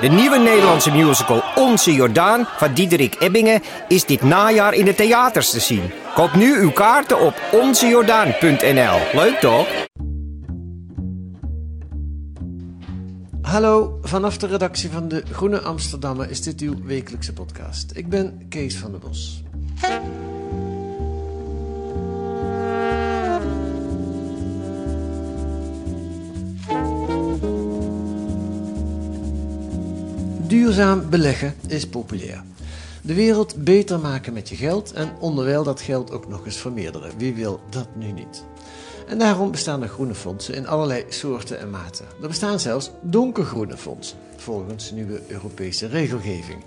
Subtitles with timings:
[0.00, 5.50] De nieuwe Nederlandse musical Onze Jordaan van Diederik Ebbingen is dit najaar in de theaters
[5.50, 5.90] te zien.
[6.14, 8.98] Koop nu uw kaarten op onzejordaan.nl.
[9.12, 9.66] Leuk toch?
[13.42, 17.96] Hallo, vanaf de redactie van de Groene Amsterdammer is dit uw wekelijkse podcast.
[17.96, 19.42] Ik ben Kees van der Bos.
[30.52, 32.42] Duurzaam beleggen is populair.
[33.02, 37.18] De wereld beter maken met je geld en onderwijl dat geld ook nog eens vermeerderen.
[37.18, 38.44] Wie wil dat nu niet?
[39.08, 42.06] En daarom bestaan er groene fondsen in allerlei soorten en maten.
[42.22, 46.58] Er bestaan zelfs donkergroene fondsen, volgens nieuwe Europese regelgeving.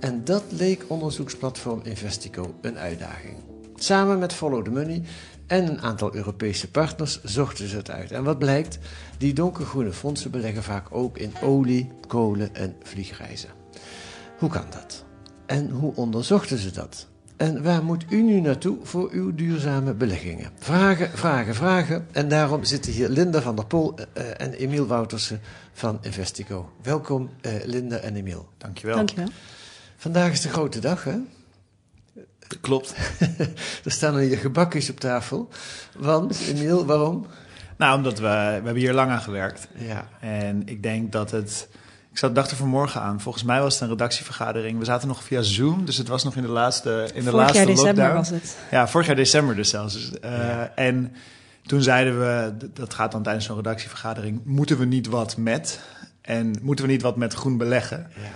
[0.00, 3.36] En dat leek onderzoeksplatform Investico een uitdaging.
[3.74, 5.02] Samen met Follow the Money
[5.46, 8.10] en een aantal Europese partners zochten ze het uit.
[8.10, 8.78] En wat blijkt?
[9.18, 13.50] Die donkergroene fondsen beleggen vaak ook in olie, kolen en vliegreizen.
[14.38, 15.04] Hoe kan dat?
[15.46, 17.06] En hoe onderzochten ze dat?
[17.36, 20.50] En waar moet u nu naartoe voor uw duurzame beleggingen?
[20.58, 22.06] Vragen, vragen, vragen.
[22.12, 25.40] En daarom zitten hier Linda van der Pol eh, en Emiel Woutersen
[25.72, 26.72] van Investico.
[26.82, 28.48] Welkom eh, Linda en Emiel.
[28.58, 28.96] Dankjewel.
[28.96, 29.28] Dankjewel.
[29.96, 31.16] Vandaag is de grote dag, hè?
[32.60, 32.94] Klopt.
[33.84, 35.48] er staan hier gebakjes op tafel.
[35.96, 37.26] Want, Emiel, waarom?
[37.76, 38.28] Nou, omdat we, we
[38.64, 39.68] hebben hier lang aan gewerkt.
[39.74, 41.68] Ja, En ik denk dat het...
[42.10, 43.20] Ik zat, dacht er vanmorgen aan.
[43.20, 44.78] Volgens mij was het een redactievergadering.
[44.78, 47.34] We zaten nog via Zoom, dus het was nog in de laatste, in de Vorig
[47.34, 48.16] laatste jaar december lockdown.
[48.16, 48.56] was het.
[48.70, 49.94] Ja, vorig jaar december dus zelfs.
[49.94, 51.12] Dus, eh, En
[51.62, 54.40] toen zeiden we, dat gaat dan tijdens zo'n redactievergadering...
[54.44, 55.80] moeten we niet wat met?
[56.20, 58.10] En moeten we niet wat met groen beleggen?
[58.16, 58.30] ja.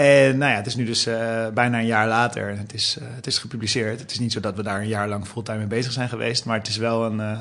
[0.00, 2.96] En nou ja, het is nu dus eh, bijna een jaar later en het is,
[3.00, 4.00] eh, het is gepubliceerd.
[4.00, 6.44] Het is niet zo dat we daar een jaar lang fulltime mee bezig zijn geweest,
[6.44, 7.38] maar het is wel een, eh,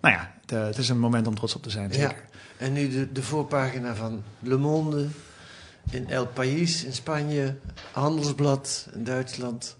[0.00, 1.88] nou ja, het, is een moment om trots op te zijn.
[1.88, 1.94] ja.
[1.94, 2.24] Zeker.
[2.56, 5.06] En nu de, de voorpagina van Le Monde,
[5.90, 7.56] in El País in Spanje,
[7.92, 9.76] Handelsblad in Duitsland...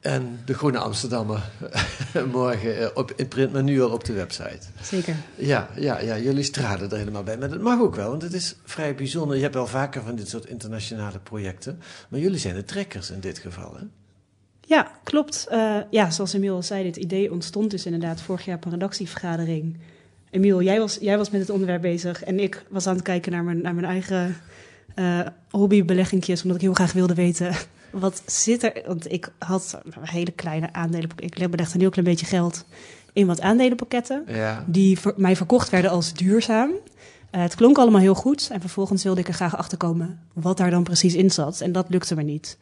[0.00, 1.50] En de Groene Amsterdammer
[2.32, 4.60] morgen eh, op, in print, maar nu al op de website.
[4.82, 5.16] Zeker.
[5.34, 7.38] Ja, ja, ja, jullie stralen er helemaal bij.
[7.38, 9.36] Maar dat mag ook wel, want het is vrij bijzonder.
[9.36, 11.80] Je hebt wel vaker van dit soort internationale projecten.
[12.08, 13.84] Maar jullie zijn de trekkers in dit geval, hè?
[14.60, 15.46] Ja, klopt.
[15.50, 18.70] Eh, ja, zoals Emiel al zei, dit idee ontstond dus inderdaad vorig jaar op een
[18.70, 19.76] redactievergadering.
[20.30, 23.32] Emiel, jij was, jij was met het onderwerp bezig en ik was aan het kijken
[23.32, 24.36] naar mijn, naar mijn eigen
[24.94, 25.20] eh
[25.50, 27.54] hobbybeleggingjes, omdat ik heel graag wilde weten
[27.90, 28.82] wat zit er.
[28.86, 31.10] Want ik had een hele kleine aandelen.
[31.16, 32.64] Ik belegde een heel klein beetje geld
[33.12, 34.24] in wat aandelenpakketten.
[34.26, 34.64] Ja.
[34.66, 36.70] die voor mij verkocht werden als duurzaam.
[37.30, 40.56] Eh, het klonk allemaal heel goed en vervolgens wilde ik er graag achter komen wat
[40.56, 41.60] daar dan precies in zat.
[41.60, 42.58] En dat lukte me niet.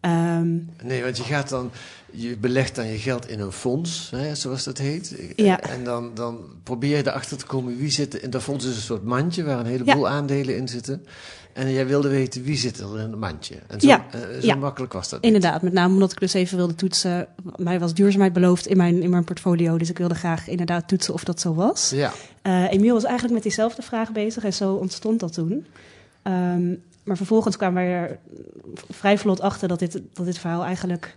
[0.00, 1.70] Ehm, Nee, want je gaat dan,
[2.12, 5.32] je belegt dan je geld in een fonds, hè, zoals dat heet.
[5.36, 5.60] Ja.
[5.60, 8.22] En dan, dan probeer je erachter te komen wie zit er.
[8.22, 11.06] In dat fonds is een soort mandje waar een heleboel aandelen in zitten.
[11.56, 13.54] En jij wilde weten wie zit er in het mandje.
[13.66, 14.06] En zo, Ja.
[14.10, 14.54] eh, zo Ja.
[14.54, 15.22] makkelijk was dat.
[15.22, 15.34] niet.
[15.34, 17.26] inderdaad, met name omdat ik dus even wilde toetsen.
[17.56, 21.14] Mij was duurzaamheid beloofd in mijn, in mijn portfolio, dus ik wilde graag inderdaad toetsen
[21.14, 21.90] of dat zo was.
[21.90, 22.12] Ja,
[22.42, 25.66] Eh Emiel was eigenlijk met diezelfde vraag bezig en zo ontstond dat toen.
[26.22, 26.68] Ehm,
[27.04, 28.18] maar vervolgens kwamen wij er
[28.90, 31.16] vrij vlot achter dat dit, dat dit verhaal eigenlijk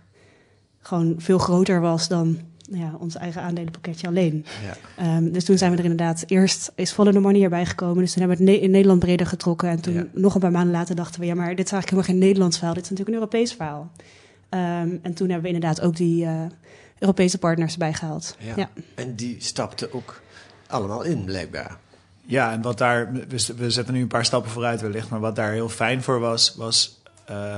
[0.82, 2.38] gewoon veel groter was dan
[2.72, 4.44] ja, ons eigen aandelenpakketje alleen.
[4.64, 4.76] ja.
[5.04, 7.98] Ehm, dus toen zijn we er inderdaad eerst is Follow the Money erbij gekomen.
[7.98, 9.68] Dus toen hebben we het ne- in Nederland breder getrokken.
[9.68, 10.04] En toen Ja.
[10.12, 12.56] nog een paar maanden later dachten we, ja, maar dit is eigenlijk helemaal geen Nederlands
[12.56, 12.74] verhaal.
[12.74, 13.90] Dit is natuurlijk een Europees verhaal.
[14.48, 16.40] Ehm, en toen hebben we inderdaad ook die eh,
[16.98, 18.36] Europese partners erbij gehaald.
[18.38, 18.52] Ja.
[18.56, 18.68] Ja.
[18.94, 20.20] En die stapten ook
[20.66, 21.76] allemaal in, blijkbaar.
[22.22, 25.36] Ja, en wat daar, we, we zetten nu een paar stappen vooruit wellicht, maar wat
[25.36, 27.00] daar heel fijn voor was, was
[27.30, 27.56] uh,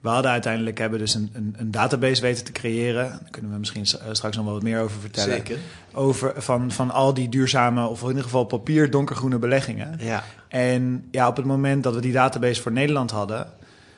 [0.00, 3.08] we hadden uiteindelijk hebben dus een, een, een, database weten te creëren.
[3.08, 5.36] Daar kunnen we misschien straks nog wel wat meer over vertellen.
[5.36, 5.58] Zeker.
[5.92, 9.98] Over, van, van al die duurzame, of in ieder geval papier donkergroene beleggingen.
[9.98, 10.24] Ja.
[10.48, 13.46] En ja, op het moment dat we die database voor Nederland hadden,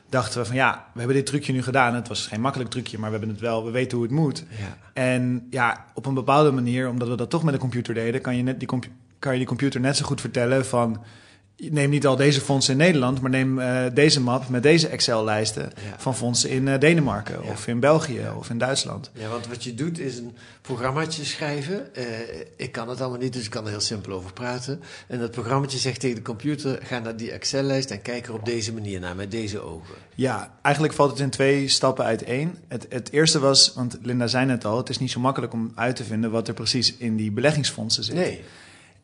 [0.09, 1.95] dachten we van ja, we hebben dit trucje nu gedaan.
[1.95, 4.45] Het was geen makkelijk trucje, maar we hebben het wel, we weten hoe het moet.
[4.49, 4.77] Ja.
[4.93, 8.37] En ja, op een bepaalde manier, omdat we dat toch met een computer deden, kan
[8.37, 8.69] je, net die,
[9.19, 11.03] kan je die computer net zo goed vertellen van
[11.57, 15.63] neem niet al deze fondsen in Nederland, maar neem eh, deze map met deze Excel-lijsten
[15.63, 15.95] Ja.
[15.99, 17.51] van fondsen in eh, Denemarken Ja.
[17.51, 19.11] of in België of in Duitsland.
[19.15, 21.95] Ja, want wat je doet is een programmaatje schrijven.
[21.95, 22.05] Eh,
[22.57, 24.81] ik kan het allemaal niet, dus ik kan er heel simpel over praten.
[25.07, 28.45] En dat programmaatje zegt tegen de computer: ga naar die Excel-lijst en kijk er op
[28.45, 29.95] deze manier naar, met deze ogen.
[30.15, 32.59] Ja, eigenlijk valt het in twee stappen uiteen.
[32.69, 35.73] Het, het eerste was, want Linda zei net al, het is niet zo makkelijk om
[35.75, 38.15] uit te vinden wat er precies in die beleggingsfondsen zit.
[38.15, 38.41] Nee,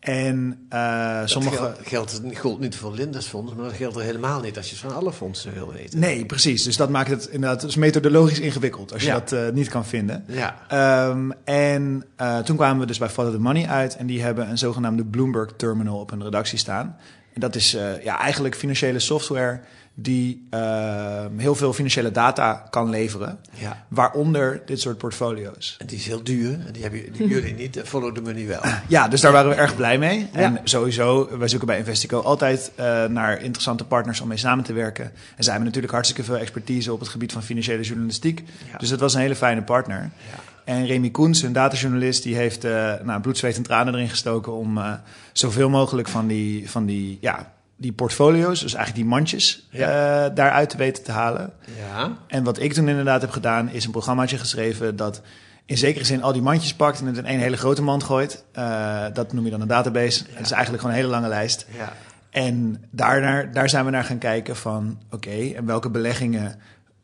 [0.01, 1.75] En dat sommige.
[1.83, 4.95] geldt, geldt, niet voor Linda's fonds, maar dat geldt er helemaal niet als je van
[4.95, 5.99] alle fondsen wil weten.
[5.99, 6.63] Nee, precies.
[6.63, 9.15] Dus dat maakt het inderdaad dus methodologisch ingewikkeld als je Ja.
[9.15, 10.25] dat eh, niet kan vinden.
[10.27, 13.97] Ja, Ehm, en eh, toen kwamen we dus bij Follow the Money uit.
[13.97, 16.97] En die hebben een zogenaamde Bloomberg Terminal op hun redactie staan.
[17.35, 17.71] En dat is
[18.03, 19.61] ja, eigenlijk financiële software
[20.01, 23.39] die ehm, heel veel financiële data kan leveren.
[23.55, 23.85] ja.
[23.89, 25.77] Waaronder dit soort portfolio's.
[25.79, 26.59] En die is heel duur.
[26.73, 27.77] Die hebben die jullie niet.
[27.77, 28.61] en Follow the money wel.
[28.87, 30.29] Ja, dus daar waren we erg blij mee.
[30.33, 30.61] En Ja.
[30.65, 35.05] sowieso, wij zoeken bij Investico altijd eh, naar interessante partners om mee samen te werken.
[35.05, 35.13] En
[35.45, 38.43] zij hebben natuurlijk hartstikke veel expertise op het gebied van financiële journalistiek.
[38.73, 38.79] Ja.
[38.79, 40.01] Dus dat was een hele fijne partner.
[40.01, 40.39] Ja.
[40.65, 44.53] En Remy Koens, een datajournalist, die heeft eh nou, bloed, zweet en tranen erin gestoken
[44.53, 44.93] om eh,
[45.33, 49.87] zoveel mogelijk van die, van die, ja, die portfolio's, dus eigenlijk die mandjes, Ja.
[50.27, 51.53] eh, daaruit te weten te halen.
[51.91, 55.21] Ja, En wat ik toen inderdaad heb gedaan, is een programmaatje geschreven dat
[55.67, 58.45] in zekere zin al die mandjes pakt en het in één hele grote mand gooit.
[58.53, 60.25] Eh, dat noem je dan een database.
[60.31, 61.67] Het is eigenlijk gewoon een hele lange lijst.
[61.77, 61.93] ja.
[62.31, 66.55] En daarnaar, daar zijn we naar gaan kijken van, oké, en welke beleggingen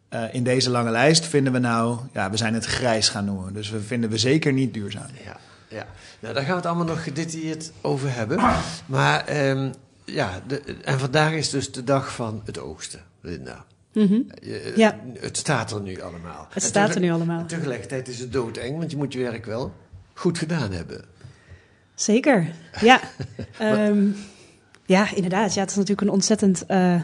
[0.09, 3.53] eh, in deze lange lijst vinden we nou, ja, we zijn het grijs gaan noemen.
[3.53, 5.07] Dus we vinden we zeker niet duurzaam.
[5.25, 5.37] Ja,
[5.69, 5.87] ja.
[6.21, 8.41] Nou, daar gaan we het allemaal nog gedetailleerd over hebben.
[8.87, 9.71] Maar ehm,
[10.05, 13.65] ja, de, en vandaag is dus de dag van het oogsten, Linda.
[13.93, 14.13] Mhm.
[14.43, 14.99] Je- Ja.
[15.19, 16.47] Het staat er nu allemaal.
[16.51, 17.47] Het staat er nu allemaal.
[17.47, 19.73] Tegelijkertijd is het doodeng, want je moet je werk wel
[20.15, 21.05] goed gedaan hebben.
[21.95, 23.01] Zeker, ja.
[23.59, 24.07] Ehm,
[24.87, 25.55] ja, inderdaad.
[25.55, 27.01] Ja, het is natuurlijk een ontzettend eh,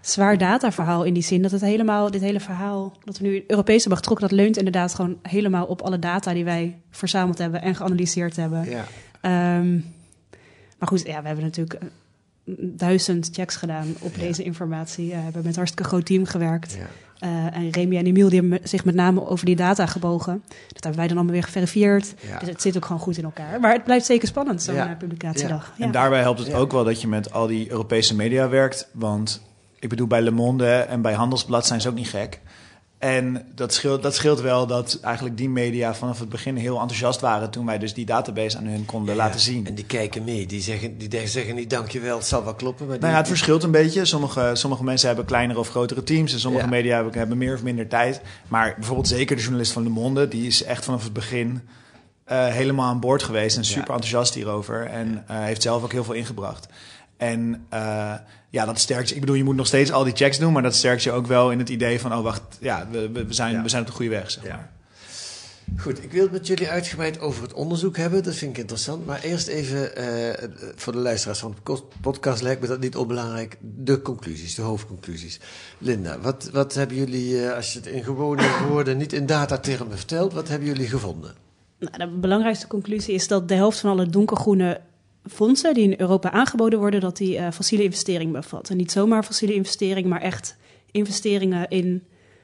[0.00, 1.42] zwaar dataverhaal in die zin.
[1.42, 4.28] Dat het helemaal, dit hele verhaal dat we nu in Europees hebben getrokken...
[4.28, 7.62] dat leunt inderdaad gewoon helemaal op alle data die wij verzameld hebben...
[7.62, 8.70] en geanalyseerd hebben.
[8.70, 8.84] Ja,
[9.20, 9.72] Ehm,
[10.78, 11.88] maar goed, ja, we hebben natuurlijk eh,
[12.76, 14.20] duizend checks gedaan op Ja.
[14.22, 15.04] deze informatie.
[15.10, 16.72] Eh, we hebben met een hartstikke groot team gewerkt.
[16.74, 16.86] ja.
[17.18, 20.42] Eh, en Remy en Emiel die hebben zich met name over die data gebogen.
[20.48, 22.14] Dat hebben wij dan allemaal weer geverifieerd.
[22.28, 22.38] Ja.
[22.38, 23.60] Dus het zit ook gewoon goed in elkaar.
[23.60, 24.90] Maar het blijft zeker spannend, zo'n Ja.
[24.90, 25.72] eh, publicatiedag.
[25.76, 25.84] Ja.
[25.84, 26.56] En daarbij helpt het Ja.
[26.56, 28.88] ook wel dat je met al die Europese media werkt.
[28.92, 29.42] Want
[29.78, 32.40] ik bedoel, bij Le Monde en bij Handelsblad zijn ze ook niet gek.
[33.00, 37.20] En dat scheelt, dat scheelt wel dat eigenlijk die media vanaf het begin heel enthousiast
[37.20, 37.50] waren...
[37.50, 39.66] toen wij dus die database aan hun konden Ja, laten zien.
[39.66, 40.46] En die kijken mee.
[40.46, 42.86] Die zeggen, die zeggen niet dankjewel, het zal wel kloppen.
[42.86, 44.04] Maar die, Nou ja, het verschilt een beetje.
[44.04, 46.32] Sommige, sommige mensen hebben kleinere of grotere teams.
[46.32, 46.70] En sommige Ja.
[46.70, 48.20] media hebben, hebben meer of minder tijd.
[48.48, 50.28] Maar bijvoorbeeld zeker de journalist van Le Monde...
[50.28, 51.60] die is echt vanaf het begin
[52.24, 53.56] eh, helemaal aan boord geweest...
[53.56, 54.86] en super enthousiast hierover.
[54.86, 56.68] En eh, heeft zelf ook heel veel ingebracht.
[57.16, 58.14] En eh,
[58.50, 59.14] ja, dat sterkt je.
[59.14, 60.52] Ik bedoel, je moet nog steeds al die checks doen...
[60.52, 62.12] maar dat sterkt je ook wel in het idee van...
[62.14, 63.62] oh, wacht, ja, we, we, we zijn, Ja.
[63.62, 64.56] we zijn op de goede weg, zeg Ja.
[64.56, 64.70] maar.
[65.76, 68.22] Goed, ik wil het met jullie uitgebreid over het onderzoek hebben.
[68.22, 69.06] Dat vind ik interessant.
[69.06, 73.56] Maar eerst even eh, voor de luisteraars van de podcast lijkt me dat niet onbelangrijk.
[73.60, 75.40] De conclusies, de hoofdconclusies.
[75.78, 79.96] Linda, wat, wat hebben jullie, eh, als je het in gewone woorden, niet in datatermen
[79.96, 81.34] vertelt, wat hebben jullie gevonden?
[81.78, 84.80] Nou, de belangrijkste conclusie is dat de helft van alle donkergroene
[85.28, 88.76] fondsen die in Europa aangeboden worden, dat die eh, fossiele investeringen bevatten.
[88.76, 90.56] Niet zomaar fossiele investeringen, maar echt
[90.90, 92.02] investeringen in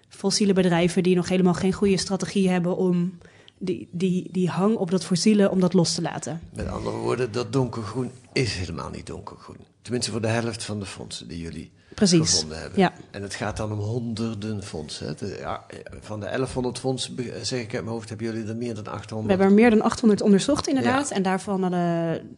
[0.08, 3.18] fossiele bedrijven die nog helemaal geen goede strategie hebben om
[3.58, 6.40] die, die, die hang op dat fossiele om dat los te laten.
[6.54, 9.56] Met andere woorden, dat donkergroen is helemaal niet donkergroen.
[9.82, 12.30] Tenminste voor de helft van de fondsen die jullie Precies.
[12.32, 12.78] gevonden hebben.
[12.80, 12.92] Ja.
[13.10, 15.06] En het gaat dan om honderden fondsen.
[15.06, 15.14] hè.
[15.14, 15.66] De- ja,
[16.00, 19.26] van de 1100 fondsen, zeg ik uit mijn hoofd, hebben jullie er meer dan 800.
[19.26, 21.10] We hebben er meer dan 800 onderzocht, inderdaad.
[21.10, 22.36] En daarvan hadden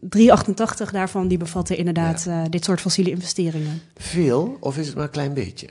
[0.00, 3.80] 388 daarvan die bevatten inderdaad eh, dit soort fossiele investeringen.
[3.96, 5.68] Veel, of is het maar een klein beetje?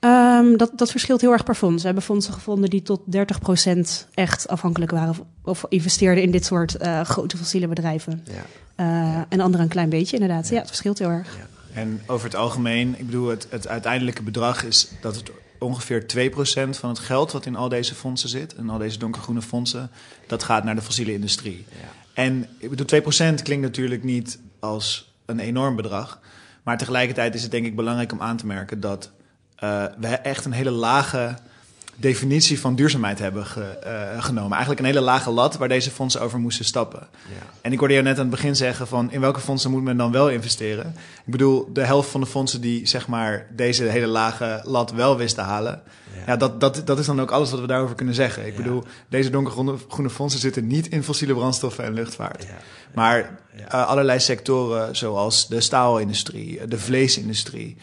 [0.00, 1.80] Ehm, dat, dat verschilt heel erg per fonds.
[1.80, 5.14] We hebben fondsen gevonden die tot 30% echt afhankelijk waren
[5.44, 8.24] of, investeerden in dit soort eh, grote fossiele bedrijven.
[8.24, 8.44] Ja.
[8.74, 10.48] Eh, En anderen een klein beetje, inderdaad.
[10.48, 11.38] Ja, het verschilt heel erg.
[11.74, 16.70] En over het algemeen, ik bedoel, het, het uiteindelijke bedrag is dat het ongeveer 2%
[16.70, 19.90] van het geld wat in al deze fondsen zit, in al deze donkergroene fondsen,
[20.26, 21.66] dat gaat naar de fossiele industrie.
[22.14, 26.20] En ik bedoel, 2% klinkt natuurlijk niet als een enorm bedrag.
[26.62, 29.10] Maar tegelijkertijd is het denk ik belangrijk om aan te merken dat
[29.56, 31.34] eh, we echt een hele lage
[32.00, 34.50] definitie van duurzaamheid hebben ge- eh, genomen.
[34.50, 37.08] Eigenlijk een hele lage lat waar deze fondsen over moesten stappen.
[37.28, 37.46] Ja.
[37.60, 39.96] En ik hoorde jou net aan het begin zeggen van in welke fondsen moet men
[39.96, 40.86] dan wel investeren?
[41.24, 45.16] Ik bedoel, de helft van de fondsen die zeg maar deze hele lage lat wel
[45.16, 45.82] wist te halen.
[46.26, 48.46] Ja, dat, dat, dat is dan ook alles wat we daarover kunnen zeggen.
[48.46, 48.62] Ik Ja.
[48.62, 52.46] bedoel, deze donkergroene groene fondsen zitten niet in fossiele brandstoffen en luchtvaart.
[52.94, 53.38] Maar
[53.68, 57.76] eh, allerlei sectoren zoals de staalindustrie, de vleesindustrie,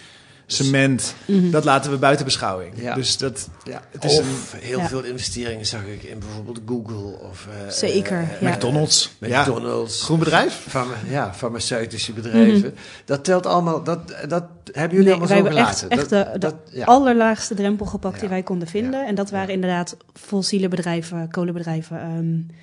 [0.49, 2.73] cement, dat laten we buiten beschouwing.
[2.81, 2.93] Ja.
[2.95, 3.81] Dus dat, Ja.
[3.91, 4.87] het is een Of heel Ja.
[4.87, 8.49] veel investeringen zag ik in bijvoorbeeld Google of eh, Zeker, ja.
[8.49, 9.11] McDonald's.
[9.19, 9.41] Ja.
[9.41, 10.01] McDonald's.
[10.03, 10.53] Groen bedrijf?
[10.69, 12.75] Farma- ja, farmaceutische bedrijven.
[13.05, 15.03] Dat telt allemaal, dat, dat hebben jullie Mhm.
[15.03, 15.89] Nee, allemaal wij zo hebben echt, gelaten.
[15.89, 16.85] echt Dat- de, de dat- ja.
[16.85, 18.99] allerlaagste drempel gepakt die wij konden vinden.
[18.99, 19.07] Ja.
[19.07, 19.53] En dat waren Ja.
[19.53, 21.99] inderdaad fossiele bedrijven, kolenbedrijven.
[22.01, 22.55] ehm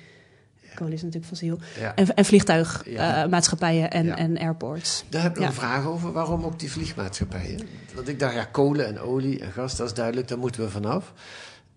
[0.75, 1.59] kolen is natuurlijk fossiel.
[1.79, 1.95] Ja.
[1.95, 3.27] En, en vliegtuigmaatschappijen Ja.
[3.27, 4.17] maatschappijen en, Ja.
[4.17, 5.03] en airports.
[5.09, 5.47] Daar heb ik Ja.
[5.47, 6.11] een vraag over.
[6.11, 7.59] Waarom ook die vliegmaatschappijen?
[7.95, 10.69] Want ik dacht, ja, kolen en olie en gas, dat is duidelijk, daar moeten we
[10.69, 11.13] vanaf.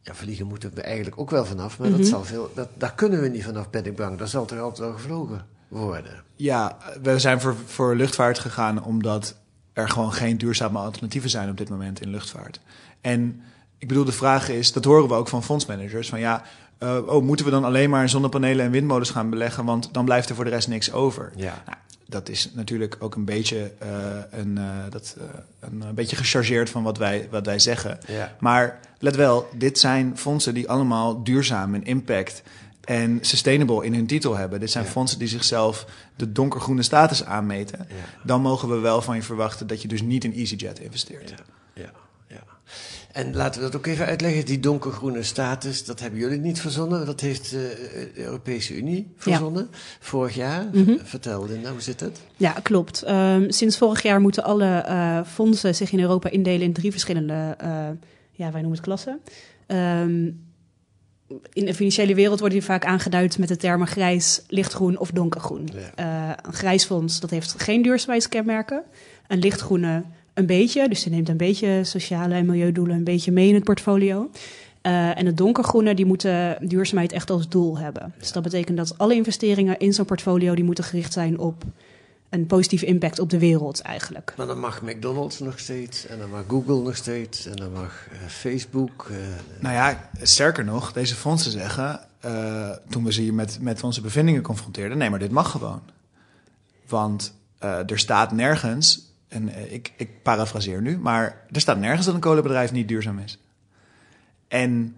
[0.03, 1.99] Ja, vliegen moeten we eigenlijk ook wel vanaf, maar Mhm.
[1.99, 4.19] dat zal veel, dat, daar kunnen we niet vanaf, ben ik bang.
[4.19, 6.23] Daar zal toch altijd wel gevlogen worden.
[6.37, 9.37] Ja, we zijn voor, voor luchtvaart gegaan omdat
[9.73, 12.61] er gewoon geen duurzame alternatieven zijn op dit moment in luchtvaart.
[13.01, 13.43] En
[13.79, 16.43] ik bedoel, de vraag is, dat horen we ook van fondsmanagers, van ja,
[16.79, 20.29] eh, oh, moeten we dan alleen maar zonnepanelen en windmolens gaan beleggen, want dan blijft
[20.29, 21.33] er voor de rest niks over.
[21.37, 21.63] Ja.
[21.67, 23.89] Nou, dat is natuurlijk ook een beetje, eh,
[24.31, 25.17] een, eh, dat,
[25.61, 27.99] een, beetje gechargeerd van wat wij, wat wij zeggen.
[28.07, 28.37] Ja.
[28.41, 32.43] Maar let wel, dit zijn fondsen die allemaal duurzaam en impact
[32.85, 34.61] en sustainable in hun titel hebben.
[34.61, 34.91] Dit zijn Ja.
[34.91, 37.89] fondsen die zichzelf de donkergroene status aanmeten.
[38.25, 41.35] Dan mogen we wel van je verwachten dat je dus niet in EasyJet investeert.
[41.75, 41.91] Ja.
[43.19, 44.45] En laten we dat ook even uitleggen.
[44.45, 47.07] Die donkergroene status, dat hebben jullie niet verzonnen.
[47.07, 49.69] Dat heeft eh, de Europese Unie verzonnen.
[50.01, 50.67] Vorig jaar.
[50.73, 50.97] Mhm.
[51.03, 52.21] Vertel Linda, hoe zit het?
[52.37, 53.03] Ja, klopt.
[53.03, 57.55] Ehm, sinds vorig jaar moeten alle eh, fondsen zich in Europa indelen in drie verschillende,
[57.59, 57.69] eh,
[58.33, 59.21] ja, wij noemen het klassen.
[59.67, 60.31] Ehm,
[61.53, 65.69] in de financiële wereld worden die vaak aangeduid met de termen grijs, lichtgroen of donkergroen.
[65.95, 66.37] Ja.
[66.47, 68.83] Een grijs fonds dat heeft geen duurzaamheidskenmerken.
[69.27, 70.05] Een lichtgroene
[70.39, 73.65] een beetje, dus die neemt een beetje sociale en milieudoelen een beetje mee in het
[73.65, 74.31] portfolio.
[74.83, 78.15] Eh, en het donkergroene, die moeten duurzaamheid echt als doel hebben.
[78.19, 81.65] Dus dat betekent dat alle investeringen in zo'n portfolio, die moeten gericht zijn op
[82.29, 84.35] een positieve impact op de wereld eigenlijk.
[84.37, 86.07] Maar dan mag McDonald's nog steeds.
[86.07, 87.47] En dan mag Google nog steeds.
[87.47, 89.07] En dan mag eh, Facebook.
[89.11, 89.17] eh,
[89.61, 94.01] Nou ja, sterker nog, deze fondsen zeggen, eh, toen we ze hier met, met onze
[94.01, 95.81] bevindingen confronteerden, nee, maar dit mag gewoon.
[96.89, 102.07] Want eh, er staat nergens, en eh, ik, ik parafraseer nu, maar er staat nergens
[102.07, 103.39] dat een kolenbedrijf niet duurzaam is.
[104.49, 104.97] En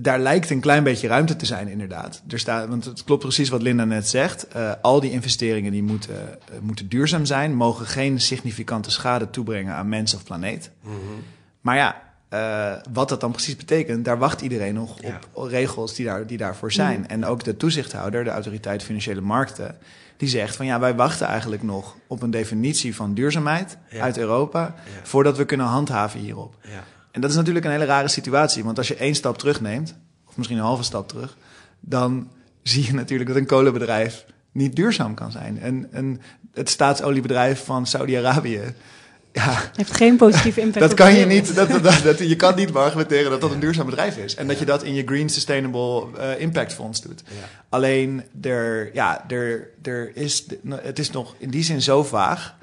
[0.00, 2.22] daar lijkt een klein beetje ruimte te zijn, inderdaad.
[2.28, 4.48] Er staat, want het klopt precies wat Linda net zegt.
[4.48, 9.74] Eh, al die investeringen die moeten, eh, moeten duurzaam zijn, mogen geen significante schade toebrengen
[9.74, 10.70] aan mens of planeet.
[11.60, 15.18] Maar ja, eh, wat dat dan precies betekent, daar wacht iedereen nog Ja.
[15.32, 17.08] op regels die, daar, die daarvoor zijn.
[17.08, 19.76] En ook de toezichthouder, de autoriteit financiële markten,
[20.16, 24.00] die zegt van ja, wij wachten eigenlijk nog op een definitie van duurzaamheid Ja.
[24.02, 24.72] uit Europa, Ja.
[25.02, 26.54] voordat we kunnen handhaven hierop.
[26.62, 26.84] ja.
[27.10, 29.94] En dat is natuurlijk een hele rare situatie, want als je één stap terugneemt,
[30.28, 31.36] of misschien een halve stap terug,
[31.80, 32.28] dan
[32.62, 35.60] zie je natuurlijk dat een kolenbedrijf niet duurzaam kan zijn.
[35.60, 36.20] En, en
[36.52, 38.60] het staatsoliebedrijf van Saudi-Arabië,
[39.34, 41.54] ja, Heeft geen positieve impact dat kan je niet.
[41.54, 44.34] Dat, dat, dat, je kan niet argumenteren dat dat een duurzaam bedrijf is.
[44.34, 47.22] En dat je dat in je Green Sustainable eh, Impact Fonds doet.
[47.26, 47.48] Ja.
[47.68, 52.54] Alleen, er, ja, er, er is, het is nog in die zin zo vaag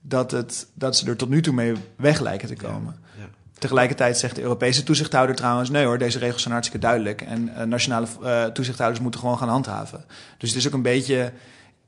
[0.00, 2.96] dat, het, dat ze er tot nu toe mee weg lijken te komen.
[3.18, 3.28] Ja.
[3.58, 7.22] Tegelijkertijd zegt de Europese toezichthouder trouwens: nee hoor, deze regels zijn hartstikke duidelijk.
[7.22, 10.04] En eh, nationale eh, toezichthouders moeten gewoon gaan handhaven.
[10.38, 11.32] Dus het is ook een beetje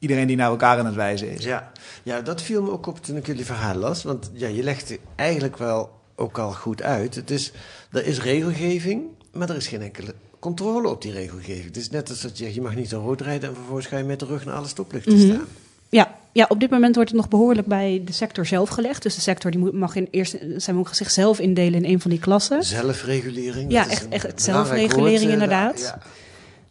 [0.01, 1.45] iedereen die naar elkaar aan het wijzen is.
[1.45, 1.73] Ja.
[2.03, 4.03] ja, dat viel me ook op toen ik jullie verhaal las.
[4.03, 7.15] Want ja, je legt het eigenlijk wel ook al goed uit.
[7.15, 7.53] Het is,
[7.93, 9.03] er is regelgeving,
[9.33, 11.65] maar er is geen enkele controle op die regelgeving.
[11.65, 13.49] Het is net als dat je zegt, je mag niet te rood rijden...
[13.49, 15.27] en vervolgens ga je met de rug naar alle stoplichten Mhm.
[15.27, 15.45] staan.
[15.89, 19.03] Ja, ja, op dit moment wordt het nog behoorlijk bij de sector zelf gelegd.
[19.03, 22.21] Dus de sector die mag in eerste, zij mogen zichzelf indelen in een van die
[22.21, 22.65] klassen.
[22.65, 23.73] Zelfregulering.
[23.73, 25.81] Ja, echt- echt zelfregulering woord, eh, inderdaad.
[25.81, 25.99] Ja.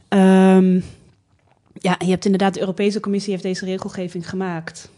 [0.07, 0.79] Ehm,
[1.79, 4.89] ja, je hebt inderdaad, de Europese Commissie heeft deze regelgeving gemaakt.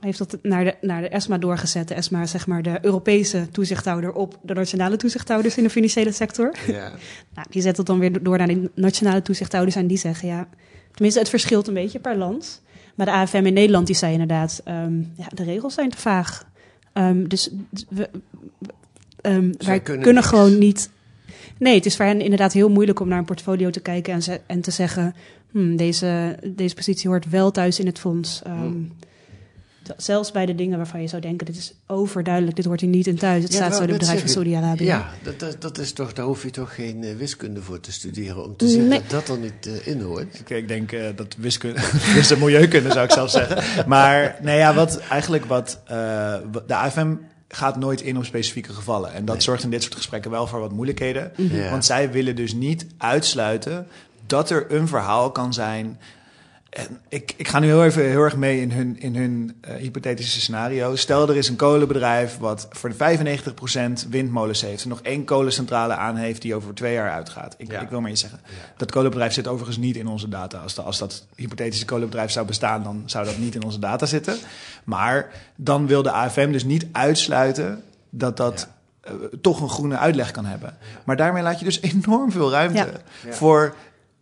[0.00, 1.88] Heeft dat naar de, naar de ESMA doorgezet.
[1.88, 6.12] De ESMA is zeg maar de Europese toezichthouder op de nationale toezichthouders in de financiële
[6.12, 6.54] sector.
[6.66, 6.92] Ja.
[7.34, 10.48] Nou, die zet het dan weer door naar de nationale toezichthouders en die zeggen ja.
[10.92, 12.62] Tenminste, het verschilt een beetje per land.
[12.94, 16.48] Maar de AFM in Nederland die zei inderdaad, ehm, ja, de regels zijn te vaag.
[16.92, 17.50] Ehm, dus
[17.88, 18.08] we,
[18.58, 18.70] we-
[19.20, 20.90] ehm, wij kunnen gewoon niet.
[21.58, 24.22] Nee, het is voor hen inderdaad heel moeilijk om naar een portfolio te kijken en,
[24.22, 25.14] ze- en te zeggen:
[25.50, 28.40] hmm, deze, deze positie hoort wel thuis in het fonds.
[28.44, 28.72] Ehm,
[29.82, 32.90] Dat- Zelfs bij de dingen waarvan je zou denken, dit is overduidelijk, dit hoort hier
[32.90, 33.42] niet in thuis.
[33.42, 34.30] Het Ja, staat zo in het bedrijf zeggen.
[34.30, 34.84] Saudi-Arabië.
[34.84, 37.92] Ja, dat, dat, dat is toch, daar hoef je toch geen eh, wiskunde voor te
[37.92, 39.00] studeren om te zien Nee.
[39.00, 40.38] dat dat er niet eh, in hoort.
[40.40, 43.88] Ik, ik denk eh, dat wiskunde, wiskunde en milieukunde zou ik zelf zeggen.
[43.88, 47.14] Maar nee, ja, wat, eigenlijk wat eh, wat- de AFM
[47.48, 49.12] gaat nooit in op specifieke gevallen.
[49.12, 49.44] En dat Nee.
[49.44, 51.32] zorgt in dit soort gesprekken wel voor wat moeilijkheden.
[51.36, 51.70] Ja.
[51.70, 53.86] Want zij willen dus niet uitsluiten
[54.26, 55.98] dat er een verhaal kan zijn.
[56.76, 59.74] En ik, ik ga nu heel even heel erg mee in hun, in hun eh,
[59.74, 60.96] hypothetische scenario.
[60.96, 63.18] Stel, er is een kolenbedrijf wat voor de
[64.04, 64.82] 95% windmolens heeft...
[64.82, 67.54] en nog één kolencentrale aan heeft die over twee jaar uitgaat.
[67.58, 67.80] Ik, Ja.
[67.80, 68.40] ik wil maar iets zeggen.
[68.76, 70.58] Dat kolenbedrijf zit overigens niet in onze data.
[70.58, 72.82] Als, de- als dat hypothetische kolenbedrijf zou bestaan...
[72.82, 74.36] dan zou dat niet in onze data zitten.
[74.84, 78.68] Maar dan wil de AFM dus niet uitsluiten dat dat...
[79.00, 80.76] eh, toch een groene uitleg kan hebben.
[81.04, 82.92] Maar daarmee laat je dus enorm veel ruimte
[83.30, 83.74] voor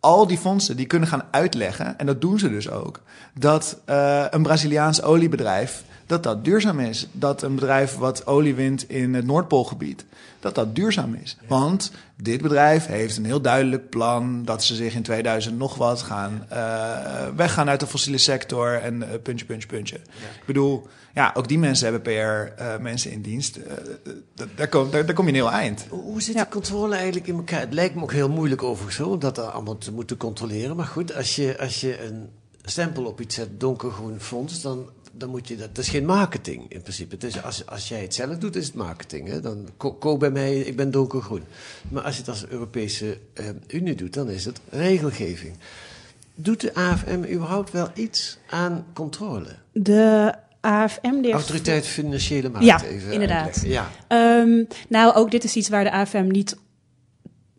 [0.04, 3.00] al die fondsen die kunnen gaan uitleggen, en dat doen ze dus ook,
[3.38, 7.06] dat eh, een Braziliaans oliebedrijf dat dat duurzaam is.
[7.12, 10.04] Dat een bedrijf wat olie wint in het Noordpoolgebied,
[10.40, 11.37] dat dat duurzaam is.
[11.49, 16.02] Want dit bedrijf heeft een heel duidelijk plan dat ze zich in 2000 nog wat
[16.02, 19.96] gaan eh, weggaan uit de fossiele sector en eh, puntje, puntje, puntje.
[19.96, 23.56] Ik bedoel, ja, ook die mensen hebben PR-mensen in dienst.
[23.56, 25.87] Eh, eh, daar, kom, daar, daar kom je een heel eind.
[25.88, 26.42] Hoe zit Ja.
[26.42, 27.61] die controle eigenlijk in elkaar?
[27.61, 30.76] Het lijkt me ook heel moeilijk overigens om dat allemaal te moeten controleren.
[30.76, 32.28] Maar goed, als je, als je een
[32.64, 35.75] stempel op iets zet, donkergroen fonds, dan, dan moet je dat...
[35.75, 37.14] Dat is geen marketing in principe.
[37.14, 39.28] Het is, als, als jij het zelf doet, is het marketing.
[39.28, 39.40] Hè?
[39.40, 41.42] Dan ko- koop bij mij, ik ben donkergroen.
[41.88, 45.56] Maar als je het als Europese eh, Unie doet, dan is het regelgeving.
[46.35, 49.49] Doet de AFM überhaupt wel iets aan controle?
[49.73, 51.21] De AFM...
[51.21, 52.66] Die Autoriteit Financiële Markt.
[52.66, 53.44] Ja, even inderdaad.
[53.47, 53.71] uitleggen.
[53.71, 53.90] Ja.
[54.09, 56.56] Ehm, nou, ook dit is iets waar de AFM niet,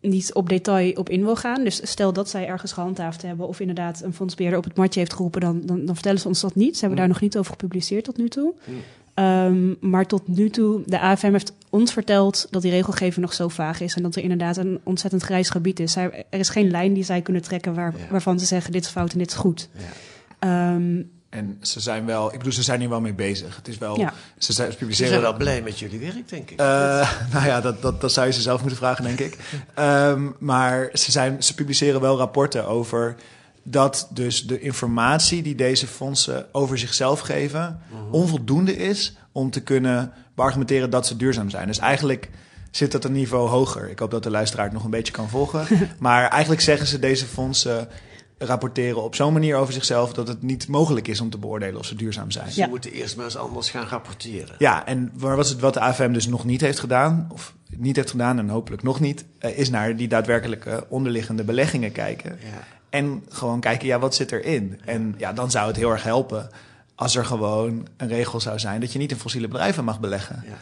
[0.08, 1.64] niet op detail op in wil gaan.
[1.64, 3.48] Dus stel dat zij ergens gehandhaafd hebben...
[3.48, 5.40] of inderdaad een fondsbeheerder op het matje heeft geroepen...
[5.40, 6.74] dan, dan, dan vertellen ze ons dat niet.
[6.74, 8.54] Ze hebben daar nog niet over gepubliceerd tot nu toe.
[8.64, 8.74] Mm.
[9.14, 12.46] Ehm, maar tot nu toe, de AFM heeft ons verteld...
[12.50, 13.94] dat die regelgeving nog zo vaag is...
[13.94, 15.92] en dat er inderdaad een ontzettend grijs gebied is.
[15.92, 17.74] Zij, er is geen lijn die zij kunnen trekken...
[17.74, 18.10] Waar, Ja.
[18.10, 19.68] waarvan ze zeggen dit is fout en dit is goed.
[19.72, 19.84] Ja.
[20.38, 21.02] Ehm,
[21.36, 23.56] En ze zijn wel, ik bedoel, ze zijn hier wel mee bezig.
[23.56, 24.12] Het is wel, Ja.
[24.38, 26.58] ze, zijn, ze Ze publiceren zijn wel blij met jullie werk, denk ik.
[26.58, 26.66] Eh,
[27.32, 29.36] nou ja, dat, dat, dat zou je ze zelf moeten vragen, denk ik.
[29.74, 33.16] Ehm, maar ze, zijn, ze publiceren wel rapporten over
[33.62, 40.12] dat dus de informatie die deze fondsen over zichzelf geven onvoldoende is om te kunnen
[40.34, 41.66] beargumenteren dat ze duurzaam zijn.
[41.66, 42.30] Dus eigenlijk
[42.70, 43.90] zit dat een niveau hoger.
[43.90, 45.66] Ik hoop dat de luisteraar het nog een beetje kan volgen.
[45.98, 47.88] maar eigenlijk zeggen ze deze fondsen
[48.38, 51.86] rapporteren op zo'n manier over zichzelf dat het niet mogelijk is om te beoordelen of
[51.86, 52.50] ze duurzaam zijn.
[52.52, 52.66] Ze Ja.
[52.68, 54.54] moeten eerst maar eens anders gaan rapporteren.
[54.58, 57.96] Ja, en waar was het wat de AFM dus nog niet heeft gedaan, of niet
[57.96, 62.30] heeft gedaan en hopelijk nog niet, eh, is naar die daadwerkelijke onderliggende beleggingen kijken.
[62.42, 62.46] Ja.
[62.90, 64.80] En gewoon kijken, ja, wat zit erin?
[64.84, 66.48] En ja, dan zou het heel erg helpen
[66.94, 70.42] als er gewoon een regel zou zijn dat je niet in fossiele bedrijven mag beleggen
[70.46, 70.54] Ja.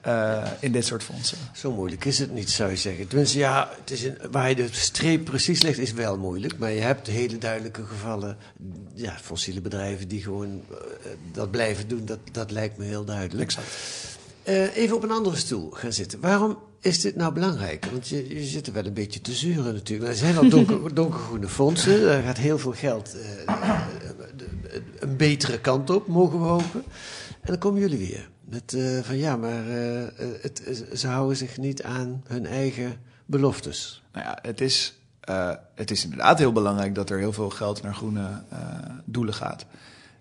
[0.00, 1.38] Eh, in dit soort fondsen.
[1.54, 3.06] Zo moeilijk is het niet, zou je zeggen.
[3.06, 6.58] Tenminste, ja, het is een, waar je de streep precies legt, is wel moeilijk.
[6.58, 8.36] Maar je hebt hele duidelijke gevallen,
[8.94, 10.76] ja, fossiele bedrijven die gewoon eh,
[11.32, 12.04] dat blijven doen.
[12.04, 13.48] Dat, dat lijkt me heel duidelijk.
[13.48, 13.66] Exact.
[14.42, 16.20] Eh, even op een andere stoel gaan zitten.
[16.20, 17.86] Waarom is dit nou belangrijk?
[17.90, 20.10] Want je, je zit er wel een beetje te zuren natuurlijk.
[20.10, 22.08] Er zijn al donker, donkergroene fondsen.
[22.08, 23.16] Er gaat heel veel geld
[25.00, 26.84] een betere kant op, mogen we hopen.
[27.40, 28.28] En dan komen jullie weer.
[28.50, 30.02] Met eh, van ja, maar eh,
[30.40, 34.02] het, ze houden zich niet aan hun eigen beloftes.
[34.12, 37.82] Nou ja, het is, eh, het is inderdaad heel belangrijk dat er heel veel geld
[37.82, 38.58] naar groene eh,
[39.04, 39.66] doelen gaat.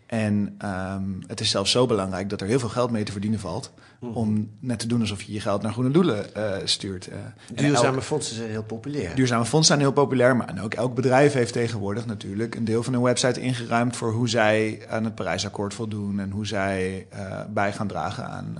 [0.09, 3.39] En ehm, het is zelfs zo belangrijk dat er heel veel geld mee te verdienen
[3.39, 3.71] valt.
[4.13, 7.07] Om net te doen alsof je je geld naar groene doelen eh, stuurt.
[7.07, 9.15] En Duurzame elk- fondsen zijn heel populair.
[9.15, 12.83] duurzame fondsen zijn heel populair, maar en ook elk bedrijf heeft tegenwoordig natuurlijk een deel
[12.83, 17.41] van hun website ingeruimd voor hoe zij aan het Parijsakkoord voldoen en hoe zij eh,
[17.49, 18.57] bij gaan dragen aan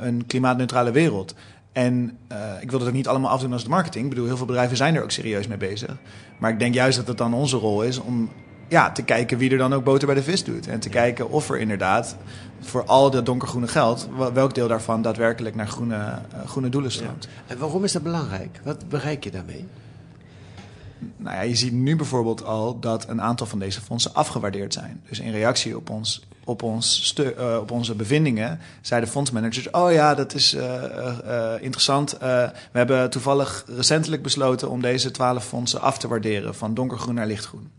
[0.00, 1.34] een klimaatneutrale wereld.
[1.72, 2.18] En
[2.60, 4.04] ik wil dat ook niet allemaal afdoen als de marketing.
[4.04, 5.96] Ik bedoel, heel veel bedrijven zijn er ook serieus mee bezig.
[6.38, 8.30] Maar ik denk juist dat het dan onze rol is om
[8.68, 10.66] ja, te kijken wie er dan ook boter bij de vis doet.
[10.66, 12.16] En te kijken of er inderdaad
[12.60, 16.92] voor al dat donkergroene geld, wel- welk deel daarvan daadwerkelijk naar groene, eh, groene doelen
[16.92, 17.28] stroomt.
[17.46, 18.60] En waarom is dat belangrijk?
[18.64, 19.66] Wat bereik je daarmee?
[21.16, 25.00] Nou ja, je ziet nu bijvoorbeeld al dat een aantal van deze fondsen afgewaardeerd zijn.
[25.08, 29.70] Dus in reactie op, ons, op, ons eh, op onze bevindingen zeiden fondsmanagers...
[29.70, 32.18] oh ja, dat is eh, interessant.
[32.18, 36.54] We hebben toevallig recentelijk besloten om deze twaalf fondsen af te waarderen...
[36.54, 37.70] van donkergroen naar lichtgroen.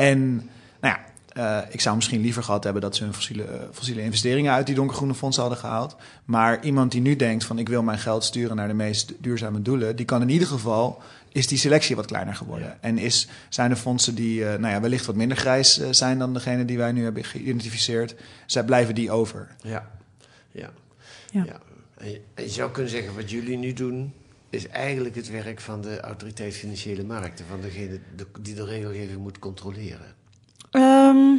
[0.00, 0.34] En
[0.80, 1.00] nou ja,
[1.32, 4.66] eh, ik zou misschien liever gehad hebben dat ze hun fossiele, eh, fossiele investeringen uit
[4.66, 5.96] die donkergroene fondsen hadden gehaald.
[6.24, 9.62] Maar iemand die nu denkt van ik wil mijn geld sturen naar de meest duurzame
[9.62, 12.82] doelen, die kan in ieder geval is die selectie wat kleiner geworden.
[12.82, 16.34] En is, zijn er fondsen die uh, nou ja, wellicht wat minder grijs zijn dan
[16.34, 18.14] degene die wij nu hebben geïdentificeerd,
[18.46, 19.48] zij blijven die over.
[19.62, 19.90] Ja,
[20.50, 20.70] ja.
[21.30, 21.44] Ja.
[21.44, 21.60] ja.
[21.96, 24.12] En je, en je zou kunnen zeggen, wat jullie nu doen,
[24.50, 29.18] is eigenlijk het werk van de autoriteit financiële markten, van degene de- die de regelgeving
[29.18, 30.14] moet controleren.
[30.70, 31.36] Ehm,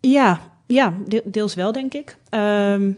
[0.00, 2.16] ja, ja, de- deels wel, denk ik.
[2.28, 2.90] Ehm,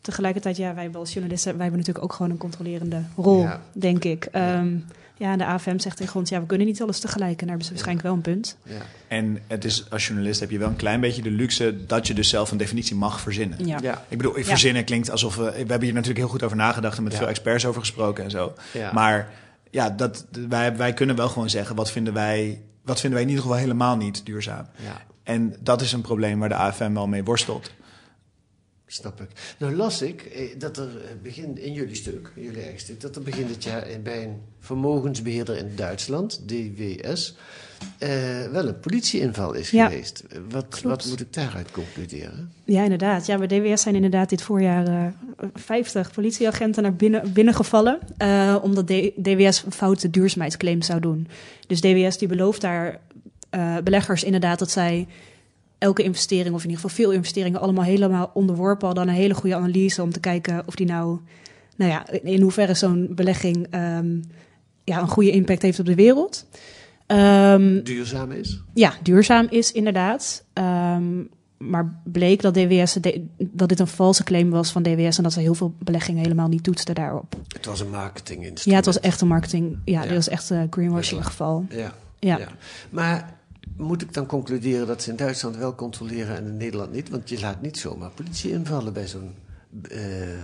[0.00, 3.62] tegelijkertijd, ja, wij als journalisten, wij hebben natuurlijk ook gewoon een controlerende rol, Ja.
[3.72, 4.24] denk ik.
[4.24, 4.80] Ehm, ja,
[5.30, 7.30] en de AFM zegt tegen ons, ja, we kunnen niet alles tegelijk.
[7.30, 8.56] En daar hebben ze waarschijnlijk wel een punt.
[8.62, 8.72] Ja.
[9.08, 12.14] En het is, als journalist heb je wel een klein beetje de luxe dat je
[12.14, 13.66] dus zelf een definitie mag verzinnen.
[13.66, 13.78] Ja.
[13.82, 14.04] Ja.
[14.08, 15.42] Ik bedoel, verzinnen klinkt alsof we...
[15.42, 17.18] We hebben hier natuurlijk heel goed over nagedacht en met Ja.
[17.18, 18.54] veel experts over gesproken en zo.
[18.72, 18.92] Ja.
[18.92, 19.28] Maar
[19.70, 22.62] ja, dat, wij, wij kunnen wel gewoon zeggen, wat vinden wij...
[22.84, 24.66] Wat vinden wij in ieder geval helemaal niet duurzaam?
[24.76, 25.00] ja.
[25.22, 27.70] En dat is een probleem waar de AFM wel mee worstelt.
[28.92, 29.28] Snap ik.
[29.58, 33.00] Nou las ik eh, dat er eh, begin in jullie stuk, in jullie eigen stuk,
[33.00, 37.36] dat er begin dit jaar bij een vermogensbeheerder in Duitsland, DWS,
[37.98, 38.10] eh,
[38.50, 40.22] wel een politieinval is Ja, geweest.
[40.50, 40.82] Wat, klopt.
[40.82, 42.52] wat moet ik daaruit concluderen?
[42.64, 43.26] Ja, inderdaad.
[43.26, 45.06] Ja, bij DWS zijn inderdaad dit voorjaar eh
[45.54, 47.98] 50 politieagenten naar binnen, binnengevallen.
[48.62, 51.28] omdat D- DWS een foute duurzaamheidsclaim zou doen.
[51.66, 53.00] Dus DWS die belooft daar
[53.84, 55.06] beleggers inderdaad dat zij
[55.82, 59.34] elke investering, of in ieder geval veel investeringen, allemaal helemaal onderworpen hadden aan een hele
[59.34, 61.18] goede analyse om te kijken of die nou,
[61.76, 64.20] nou ja, in hoeverre zo'n belegging ehm,
[64.84, 66.46] ja, een goede impact heeft op de wereld.
[67.06, 68.60] Ehm, Duurzaam is?
[68.74, 70.44] ja, duurzaam is inderdaad.
[70.52, 71.04] Ehm,
[71.58, 72.96] maar bleek dat, DWS,
[73.38, 76.48] dat dit een valse claim was van DWS en dat ze heel veel beleggingen helemaal
[76.48, 77.36] niet toetsten daarop.
[77.54, 78.64] Het was een marketinginstrument.
[78.64, 79.78] Ja, het was echt een marketing.
[79.84, 80.02] Ja, Ja.
[80.06, 81.64] dit was echt een greenwashing geval.
[81.70, 81.92] Ja.
[82.18, 82.38] Ja.
[82.38, 82.48] ja.
[82.90, 83.34] Maar
[83.76, 87.08] moet ik dan concluderen dat ze in Duitsland wel controleren en in Nederland niet?
[87.08, 89.34] Want je laat niet zomaar politie invallen bij zo'n
[89.90, 90.38] eh, eh,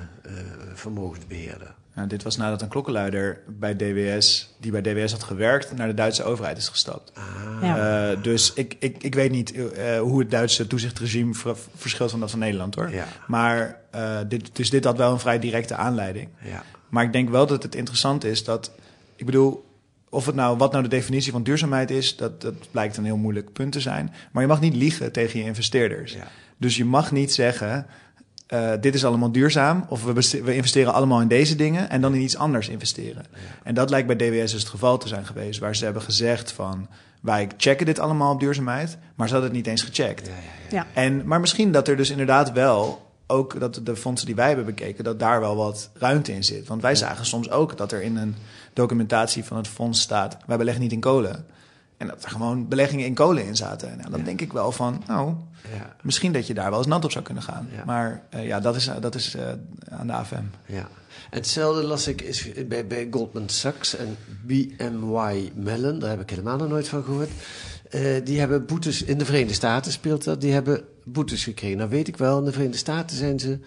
[0.74, 1.74] vermogensbeheerder.
[1.94, 5.94] Nou, dit was nadat een klokkenluider bij DWS, die bij DWS had gewerkt, naar de
[5.94, 7.12] Duitse overheid is gestapt.
[7.14, 7.24] Ah,
[7.62, 8.10] Ja.
[8.12, 12.20] Eh, dus ik, ik, ik weet niet eh, hoe het Duitse toezichtregime ver- verschilt van
[12.20, 12.90] dat van Nederland hoor.
[12.90, 13.04] Ja.
[13.26, 16.28] Maar eh, dit, dus dit had wel een vrij directe aanleiding.
[16.42, 16.62] ja.
[16.88, 18.70] Maar ik denk wel dat het interessant is dat,
[19.16, 19.64] ik bedoel,
[20.10, 23.16] of het nou, wat nou de definitie van duurzaamheid is, dat, dat blijkt een heel
[23.16, 24.12] moeilijk punt te zijn.
[24.32, 26.12] Maar je mag niet liegen tegen je investeerders.
[26.12, 26.26] Ja.
[26.56, 27.86] Dus je mag niet zeggen,
[28.46, 32.14] eh, dit is allemaal duurzaam, of we, we investeren allemaal in deze dingen en dan
[32.14, 33.24] in iets anders investeren.
[33.62, 36.52] En dat lijkt bij DWS dus het geval te zijn geweest, waar ze hebben gezegd
[36.52, 36.88] van,
[37.20, 40.26] wij checken dit allemaal op duurzaamheid, maar ze hadden het niet eens gecheckt.
[40.26, 40.86] Ja, ja, ja.
[40.94, 41.02] Ja.
[41.02, 44.64] En, maar misschien dat er dus inderdaad wel, ook dat de fondsen die wij hebben
[44.64, 46.68] bekeken, dat daar wel wat ruimte in zit.
[46.68, 48.34] Want wij zagen soms ook dat er in een
[48.72, 51.46] documentatie van het fonds staat, wij beleggen niet in kolen.
[51.96, 54.00] En dat er gewoon beleggingen in kolen in zaten.
[54.00, 55.34] En dan denk ik wel van, nou,
[55.76, 57.68] Ja, misschien dat je daar wel eens nat op zou kunnen gaan.
[57.76, 57.84] Ja.
[57.84, 59.42] Maar eh, ja, dat is, dat is eh,
[59.90, 60.42] aan de AFM.
[60.66, 60.88] ja.
[61.30, 66.56] Hetzelfde las ik is bij, bij Goldman Sachs en BMY Mellon, daar heb ik helemaal
[66.56, 67.30] nog nooit van gehoord.
[67.90, 71.76] Eh, die hebben boetes, in de Verenigde Staten speelt dat, die hebben boetes gekregen.
[71.76, 73.58] Nou weet ik wel, in de Verenigde Staten zijn ze,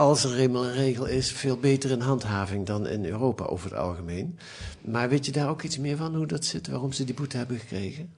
[0.00, 3.78] als er eenmaal een regel is, veel beter in handhaving dan in Europa over het
[3.78, 4.38] algemeen.
[4.80, 7.36] Maar weet je daar ook iets meer van, hoe dat zit, waarom ze die boete
[7.36, 8.10] hebben gekregen?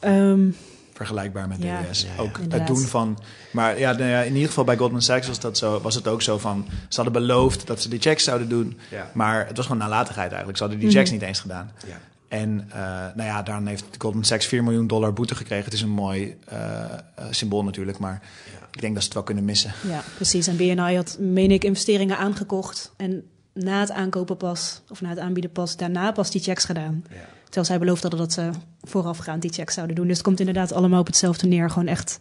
[0.00, 0.48] Ehm,
[0.92, 2.22] Vergelijkbaar met Ja, ja, ja.
[2.22, 3.18] ook het doen van.
[3.52, 6.08] Maar ja, nou ja, in ieder geval bij Goldman Sachs was, dat zo, was het
[6.08, 6.64] ook zo van.
[6.88, 8.78] Ze hadden beloofd dat ze die checks zouden doen.
[8.90, 9.10] Ja.
[9.14, 10.56] Maar het was gewoon nalatigheid eigenlijk.
[10.58, 10.98] Ze hadden die Mhm.
[10.98, 11.70] checks niet eens gedaan.
[11.86, 12.00] Ja.
[12.28, 12.78] En eh,
[13.14, 15.64] nou ja, daarom heeft Goldman Sachs 4 miljoen dollar boete gekregen.
[15.64, 16.98] Het is een mooi eh, eh,
[17.30, 17.98] symbool natuurlijk.
[17.98, 18.22] Maar
[18.70, 19.72] ik denk dat ze het wel kunnen missen.
[19.86, 20.46] ja, precies.
[20.46, 22.92] En BNI had, meen ik, investeringen aangekocht.
[22.96, 27.04] En na het aankopen pas, of na het aanbieden pas, daarna pas die checks gedaan.
[27.10, 27.28] Ja.
[27.44, 28.50] Terwijl zij beloofd hadden dat ze
[28.82, 30.06] voorafgaand die checks zouden doen.
[30.06, 31.70] Dus het komt inderdaad allemaal op hetzelfde neer.
[31.70, 32.18] Gewoon echt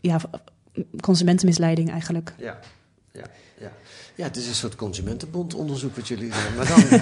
[0.00, 0.20] ja,
[1.00, 2.34] consumentenmisleiding eigenlijk.
[2.38, 2.58] Ja,
[3.12, 3.24] ja,
[3.58, 3.72] ja.
[4.14, 6.84] Ja, het is een soort consumentenbondonderzoek wat jullie doen, maar dan,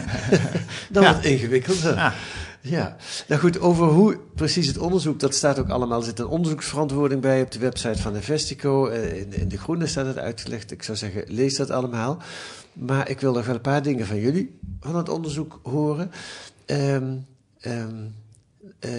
[0.90, 1.14] dan Ja.
[1.14, 1.94] wat ingewikkelder.
[1.94, 2.14] Ja.
[2.62, 2.96] Ja,
[3.29, 7.20] nou goed, over hoe precies het onderzoek, dat staat ook allemaal, er zit een onderzoeksverantwoording
[7.20, 8.87] bij op de website van Investico.
[8.87, 10.70] Eh, In, in de groene staat het uitgelegd.
[10.70, 12.23] Ik zou zeggen, lees dat allemaal.
[12.73, 16.11] Maar ik wil nog wel een paar dingen van jullie van het onderzoek horen.
[16.66, 16.99] Eh,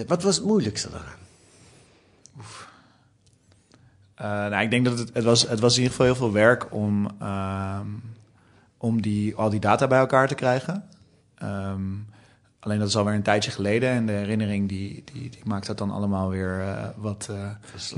[0.06, 1.18] wat was het moeilijkste daaraan?
[2.38, 2.44] Eh,
[4.28, 6.66] nou, ik denk dat het, het, was, het was in ieder geval heel veel werk
[6.74, 7.86] om, ehm,
[8.78, 10.84] om die, al die data bij elkaar te krijgen.
[11.38, 11.80] Ehm,
[12.60, 15.78] alleen dat is alweer een tijdje geleden en de herinnering die, die, die maakt dat
[15.78, 17.36] dan allemaal weer eh, wat eh,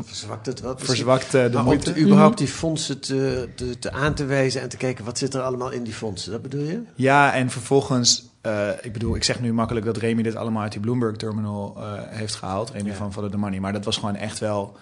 [0.03, 0.83] Verzwakt het wat?
[0.83, 1.93] verzwakt eh, de Maar om moeite.
[1.93, 5.35] te, überhaupt die fondsen te, te, te aan te wijzen en te kijken wat zit
[5.35, 6.83] er allemaal in die fondsen, dat bedoel je?
[6.95, 10.73] Ja, en vervolgens eh, ik bedoel, ik zeg nu makkelijk dat Remy dit allemaal uit
[10.73, 12.71] die Bloomberg terminal eh, heeft gehaald.
[12.71, 12.95] Remy Ja.
[12.95, 13.61] van Follow the Money.
[13.61, 14.77] Maar dat was gewoon echt wel...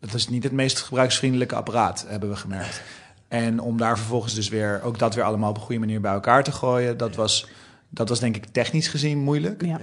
[0.00, 2.82] Dat is niet het meest gebruiksvriendelijke apparaat, hebben we gemerkt.
[3.28, 6.12] En om daar vervolgens dus weer, ook dat weer allemaal op een goede manier bij
[6.12, 7.48] elkaar te gooien, dat was,
[7.88, 9.64] dat was denk ik technisch gezien moeilijk.
[9.64, 9.80] Ja.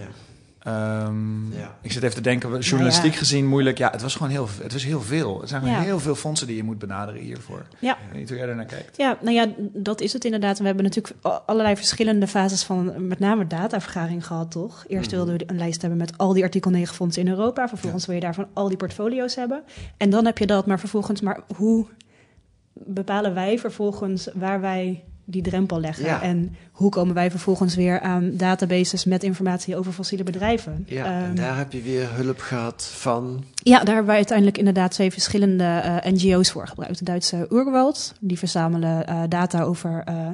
[0.67, 1.75] Ehm, Ja.
[1.82, 3.19] Ik zit even te denken, journalistiek Nou ja.
[3.19, 3.77] gezien moeilijk.
[3.77, 5.41] Ja, het was gewoon heel, het was heel veel.
[5.41, 5.80] Er zijn Ja.
[5.80, 7.65] heel veel fondsen die je moet benaderen hiervoor.
[7.80, 7.93] Ja.
[7.93, 8.97] Ik weet niet hoe jij daarnaar kijkt.
[8.97, 10.60] Ja, nou ja, dat is het inderdaad.
[10.60, 14.84] We hebben natuurlijk allerlei verschillende fases van met name datavergaring gehad, toch?
[14.88, 17.67] Eerst wilden we een lijst hebben met al die artikel 9 fondsen in Europa.
[17.67, 19.63] Vervolgens wil je daarvan al die portfolio's hebben.
[19.97, 21.86] En dan heb je dat, maar vervolgens, maar hoe
[22.73, 26.05] bepalen wij vervolgens waar wij die drempel leggen?
[26.05, 26.21] Ja.
[26.21, 30.83] En hoe komen wij vervolgens weer aan databases met informatie over fossiele bedrijven?
[30.87, 33.43] Ja, en Ehm, daar heb je weer hulp gehad van...
[33.53, 36.97] ja, daar hebben wij uiteindelijk inderdaad twee verschillende eh, NGO's voor gebruikt.
[36.99, 40.27] De Duitse Urwald, die verzamelen eh, data over eh,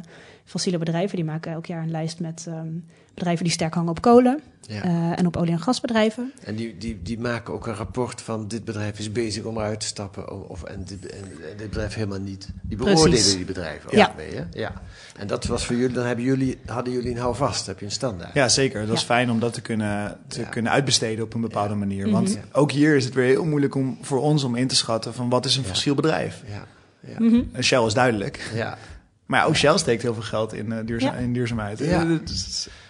[0.46, 1.16] fossiele bedrijven.
[1.16, 2.68] Die maken elk jaar een lijst met ehm,
[3.14, 4.84] bedrijven die sterk hangen op kolen Ja.
[4.84, 6.32] eh, en op olie- en gasbedrijven.
[6.44, 9.80] En die, die, die maken ook een rapport van dit bedrijf is bezig om eruit
[9.80, 10.50] te stappen.
[10.50, 12.50] Of, en, dit, en, en dit bedrijf helemaal niet.
[12.62, 12.96] Die Precies.
[12.96, 14.14] beoordelen die bedrijven ook Ja.
[14.18, 14.36] mee.
[14.36, 14.44] Hè?
[14.52, 14.74] Ja.
[15.18, 17.92] En dat was voor jullie, dan hebben jullie, hadden jullie een houvast, heb je een
[17.92, 18.34] standaard.
[18.34, 18.86] Ja, zeker.
[18.86, 19.06] Dat is Ja.
[19.06, 20.46] fijn om dat te kunnen, te Ja.
[20.48, 22.04] kunnen uitbesteden op een bepaalde manier.
[22.06, 22.14] Mhm.
[22.14, 25.14] Want ook hier is het weer heel moeilijk om, voor ons om in te schatten
[25.14, 25.68] van wat is een Ja.
[25.70, 26.42] fossiel bedrijf.
[26.48, 26.66] Ja,
[27.12, 27.62] ja, Mhm.
[27.62, 28.52] Shell is duidelijk.
[28.54, 28.78] ja.
[29.34, 31.14] Maar ja, ook Shell steekt heel veel geld in, eh, duurza- Ja.
[31.14, 31.80] in duurzaamheid.
[31.80, 31.86] Ja.
[32.02, 32.08] Eh,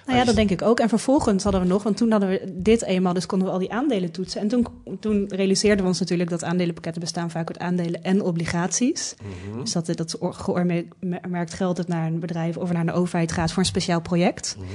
[0.05, 0.79] Nou ja, dat denk ik ook.
[0.79, 3.59] En vervolgens hadden we nog, want toen hadden we dit eenmaal, dus konden we al
[3.59, 4.41] die aandelen toetsen.
[4.41, 4.67] En toen,
[4.99, 9.15] toen realiseerden we ons natuurlijk dat aandelenpakketten bestaan vaak uit aandelen en obligaties.
[9.51, 9.59] Mhm.
[9.61, 13.59] Dus dat dat geoormerkt geld dat naar een bedrijf of naar een overheid gaat voor
[13.61, 14.55] een speciaal project.
[14.59, 14.67] Mhm.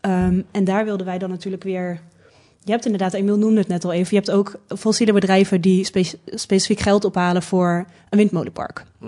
[0.00, 2.00] Ehm, en daar wilden wij dan natuurlijk weer.
[2.64, 4.08] Je hebt inderdaad, Emiel noemde het net al even.
[4.16, 8.84] Je hebt ook fossiele bedrijven die spe- specifiek geld ophalen voor een windmolenpark.
[8.98, 9.06] Hm.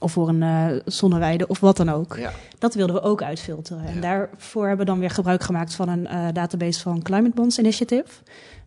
[0.00, 2.16] Of voor een eh, zonneweide of wat dan ook.
[2.16, 2.32] Ja.
[2.58, 3.84] Dat wilden we ook uitfilteren.
[3.84, 7.58] En daarvoor hebben we dan weer gebruik gemaakt van een eh, database van Climate Bonds
[7.58, 8.08] Initiative.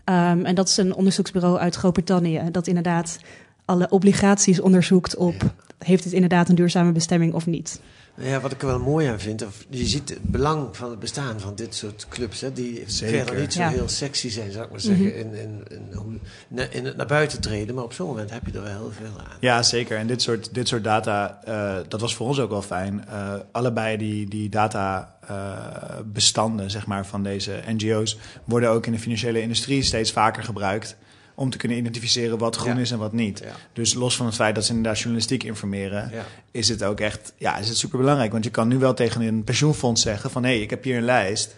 [0.04, 2.42] Ehm, en dat is een onderzoeksbureau uit Groot-Brittannië.
[2.52, 3.18] Dat inderdaad
[3.66, 5.54] alle obligaties onderzoekt op...
[5.78, 7.82] heeft het inderdaad een duurzame bestemming of niet?
[8.16, 10.90] Nou ja, wat ik er wel mooi aan vind, of, je ziet het belang van
[10.90, 13.18] het bestaan van dit soort clubs, hè, die Zeker.
[13.18, 13.70] verder niet zo Ja.
[13.70, 15.16] heel sexy zijn, zou ik maar zeggen, Mhm.
[15.18, 16.14] in, in, in, hoe,
[16.48, 17.76] na- in het naar buiten treden.
[17.76, 19.38] Maar op zo'n moment heb je er wel heel veel aan.
[19.40, 19.98] Ja, zeker.
[19.98, 23.08] En dit soort, dit soort data, eh, dat was voor ons ook wel fijn.
[23.08, 29.42] Eh, allebei die, die databestanden zeg maar, van deze NGO's worden ook in de financiële
[29.42, 30.96] industrie steeds vaker gebruikt.
[31.36, 32.82] Om te kunnen identificeren wat groen Ja.
[32.82, 33.40] is en wat niet.
[33.40, 33.56] Ja.
[33.74, 36.26] Dus los van het feit dat ze inderdaad journalistiek informeren, Ja.
[36.52, 38.32] is het ook echt ja, is het super belangrijk.
[38.32, 40.98] Want je kan nu wel tegen een pensioenfonds zeggen: van hé, hey, ik heb hier
[40.98, 41.56] een lijst.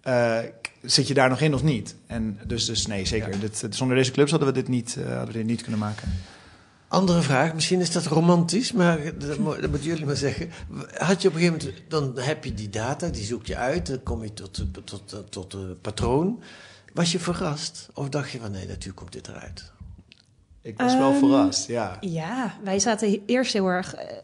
[0.00, 0.38] Eh,
[0.82, 1.94] zit je daar nog in of niet?
[2.06, 3.40] En dus, dus nee, zeker.
[3.40, 6.12] Dit, zonder deze clubs hadden we dit niet, eh, hadden we dit niet kunnen maken.
[6.88, 10.50] Andere vraag, misschien is dat romantisch, maar dat, mo- dat moeten jullie maar zeggen.
[10.96, 13.86] Had je op een gegeven moment, dan heb je die data, die zoek je uit,
[13.86, 16.40] dan kom je tot, tot, tot, tot een patroon.
[16.94, 17.88] Was je verrast?
[17.94, 19.72] Of dacht je van nee, natuurlijk komt dit eruit?
[20.62, 21.96] Ik was wel Ehm, verrast, ja.
[22.00, 23.94] Ja, wij zaten eerst heel erg.
[23.94, 24.16] eh,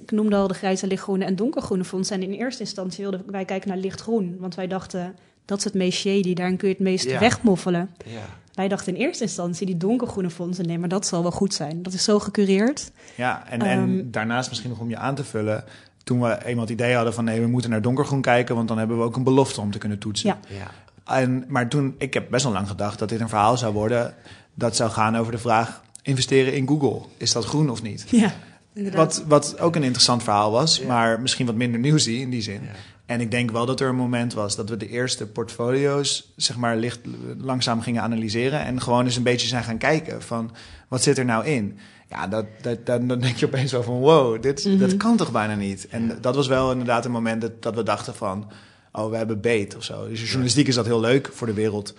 [0.00, 2.16] Ik noemde al de grijze, lichtgroene en donkergroene fondsen.
[2.16, 4.36] En in eerste instantie wilden wij kijken naar lichtgroen.
[4.38, 6.34] Want wij dachten, dat is het meest shady.
[6.34, 7.18] Daarin kun je het meest Ja.
[7.18, 7.90] wegmoffelen.
[8.06, 8.20] Ja.
[8.54, 10.66] Wij dachten in eerste instantie, die donkergroene fondsen...
[10.66, 11.82] nee, maar dat zal wel goed zijn.
[11.82, 12.90] Dat is zo gecureerd.
[13.14, 15.64] Ja, en, Ehm, en daarnaast misschien nog om je aan te vullen...
[16.04, 17.24] toen we eenmaal het idee hadden van...
[17.24, 18.54] nee, we moeten naar donkergroen kijken...
[18.54, 20.28] want dan hebben we ook een belofte om te kunnen toetsen.
[20.28, 20.38] Ja.
[20.56, 20.70] ja.
[21.08, 24.14] En, maar toen, ik heb best wel lang gedacht dat dit een verhaal zou worden...
[24.54, 25.82] dat zou gaan over de vraag...
[26.02, 28.04] investeren in Google, is dat groen of niet?
[28.10, 28.32] Ja,
[28.74, 29.16] inderdaad.
[29.16, 30.86] Wat, wat ook een interessant verhaal was, Ja.
[30.86, 32.60] maar misschien wat minder newsy in die zin.
[32.62, 32.68] Ja.
[33.06, 36.56] En ik denk wel dat er een moment was dat we de eerste portfolio's, zeg
[36.56, 36.98] maar, licht,
[37.38, 38.64] langzaam gingen analyseren.
[38.64, 40.50] En gewoon eens een beetje zijn gaan kijken van
[40.88, 41.78] wat zit er nou in.
[42.10, 44.78] Ja, dat, dat, dan, dan denk je opeens wel van wow, dit, Mhm.
[44.78, 45.86] dat kan toch bijna niet.
[45.88, 48.50] En dat was wel inderdaad een moment dat, dat we dachten van,
[48.98, 50.08] oh, we hebben beet of zo.
[50.08, 51.94] Dus journalistiek is dat heel leuk voor de wereld.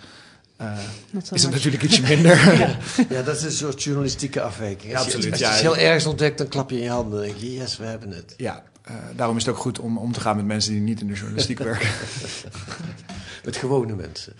[0.56, 0.78] Eh,
[1.22, 2.58] so is het natuurlijk ietsje minder.
[2.58, 2.76] Ja.
[3.08, 4.96] ja, dat is een soort journalistieke afwijking.
[4.96, 5.52] Als je- absoluut, Als je ja.
[5.52, 7.84] iets heel ergens ontdekt, dan klap je in je handen en denk je, yes, we
[7.84, 8.34] hebben het.
[8.36, 11.00] ja, eh, daarom is het ook goed om om te gaan met mensen die niet
[11.00, 11.88] in de journalistiek werken.
[13.44, 14.32] Met gewone mensen.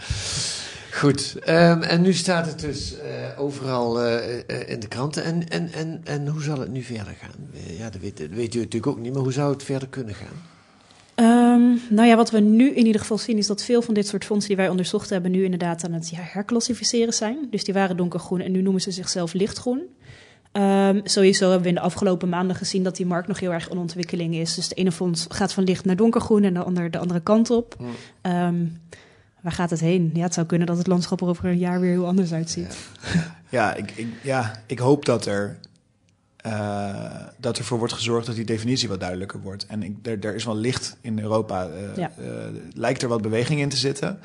[0.92, 5.24] Goed, ehm, en nu staat het dus eh, overal eh, eh, in de kranten.
[5.24, 7.50] En, en, en, en hoe zal het nu verder gaan?
[7.78, 10.14] Ja, dat weet, dat weet u natuurlijk ook niet, maar hoe zou het verder kunnen
[10.14, 10.42] gaan?
[11.50, 14.06] Ehm, nou ja, wat we nu in ieder geval zien is dat veel van dit
[14.06, 17.46] soort fondsen die wij onderzocht hebben nu inderdaad aan het ja, herklassificeren zijn.
[17.50, 19.82] Dus die waren donkergroen en nu noemen ze zichzelf lichtgroen.
[20.52, 23.68] Ehm, sowieso hebben we in de afgelopen maanden gezien dat die markt nog heel erg
[23.68, 24.54] in ontwikkeling is.
[24.54, 27.50] Dus de ene fonds gaat van licht naar donkergroen en de ander de andere kant
[27.50, 27.76] op.
[28.20, 28.66] Ehm,
[29.40, 30.10] waar gaat het heen?
[30.14, 32.78] Ja, het zou kunnen dat het landschap er over een jaar weer heel anders uitziet.
[33.48, 35.58] Ja, ik, ik, ja, ik hoop dat er
[36.42, 36.94] eh,
[37.37, 39.66] dat ervoor wordt gezorgd dat die definitie wat duidelijker wordt.
[39.66, 42.11] En ik, er, er is wel licht in Europa, eh, Ja.
[42.18, 42.24] eh,
[42.74, 44.18] lijkt er wat beweging in te zitten.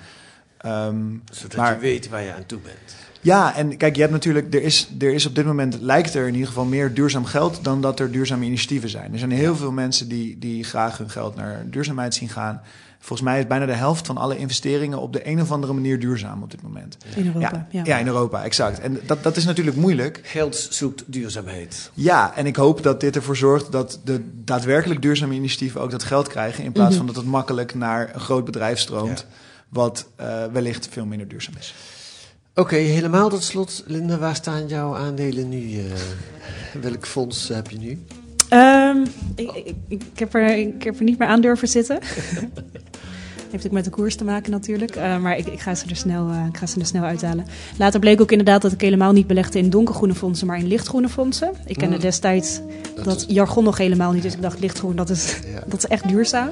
[0.57, 2.95] Ehm, Zodat maar- je weet waar je aan toe bent.
[3.21, 6.27] ja, en kijk, je hebt natuurlijk, er is, er is op dit moment, lijkt er
[6.27, 9.13] in ieder geval meer duurzaam geld dan dat er duurzame initiatieven zijn.
[9.13, 12.61] Er zijn heel veel mensen die, die graag hun geld naar duurzaamheid zien gaan.
[13.05, 15.99] Volgens mij is bijna de helft van alle investeringen op de een of andere manier
[15.99, 16.97] duurzaam op dit moment.
[17.15, 17.81] In Europa, ja, ja.
[17.85, 18.79] ja, in Europa, exact.
[18.79, 20.19] En dat, dat is natuurlijk moeilijk.
[20.23, 21.91] Geld zoekt duurzaamheid.
[21.93, 26.03] Ja, en ik hoop dat dit ervoor zorgt dat de daadwerkelijk duurzame initiatieven ook dat
[26.03, 26.63] geld krijgen.
[26.63, 29.19] In plaats van dat het makkelijk naar een groot bedrijf stroomt.
[29.29, 29.35] Ja.
[29.69, 31.75] Wat eh, wellicht veel minder duurzaam is.
[32.55, 33.83] Oké, helemaal tot slot.
[33.85, 35.79] Linda, waar staan jouw aandelen nu?
[35.79, 35.85] eh?
[36.81, 38.05] welk fonds heb je nu?
[38.49, 38.97] Ehm,
[39.35, 41.99] ik, ik, ik, heb er, ik heb er niet meer aan durven zitten.
[43.51, 44.95] Heeft ook met de koers te maken natuurlijk.
[44.95, 47.45] Eh, maar ik, ik, ga ze er snel, eh, ik ga ze er snel uithalen.
[47.77, 51.09] Later bleek ook inderdaad dat ik helemaal niet belegde in donkergroene fondsen, maar in lichtgroene
[51.09, 51.51] fondsen.
[51.65, 52.01] Ik kende Mm.
[52.01, 52.59] destijds
[52.95, 54.21] Dat dat, is- jargon nog helemaal niet.
[54.23, 55.63] Dus ik dacht lichtgroen, dat is, Ja.
[55.67, 56.49] dat is echt duurzaam.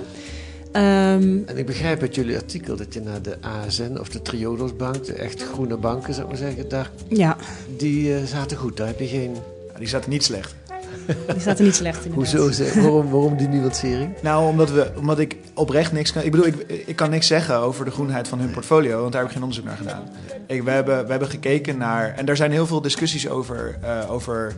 [0.71, 4.75] Ehm, En ik begrijp uit jullie artikel dat je naar de ASN of de Triodos
[4.75, 7.38] bank, de echt groene banken zou ik maar zeggen, daar, ja,
[7.77, 8.77] die eh, zaten goed.
[8.77, 9.32] Daar heb je geen...
[9.73, 10.56] Ja, die zaten niet slecht.
[11.05, 12.33] Die zaten niet slecht inderdaad.
[12.33, 12.81] Hoezo?
[12.81, 14.15] Waarom, waarom die nuancering?
[14.21, 16.23] Nou, omdat, we, omdat ik oprecht niks kan...
[16.23, 19.21] Ik bedoel, ik, ik kan niks zeggen over de groenheid van hun portfolio, want daar
[19.21, 20.03] heb ik geen onderzoek naar gedaan.
[20.47, 22.13] Ik, we, hebben, we hebben gekeken naar...
[22.15, 24.53] En daar zijn heel veel discussies over, eh, over...